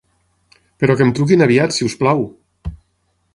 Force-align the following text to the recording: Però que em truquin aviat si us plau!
Però 0.83 0.95
que 1.01 1.05
em 1.07 1.11
truquin 1.19 1.45
aviat 1.47 1.77
si 1.77 1.87
us 1.91 1.97
plau! 2.01 2.25